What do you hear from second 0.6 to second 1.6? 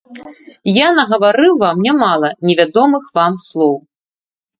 Я нагаварыў